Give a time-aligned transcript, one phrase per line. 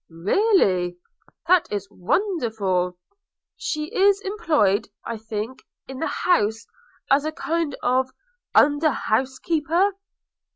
[0.09, 0.97] 'Really!
[1.47, 2.97] that is wonderful.–
[3.55, 6.65] She is employed, I think, in the house
[7.11, 8.09] as a kind of
[8.55, 9.93] under housekeeper.'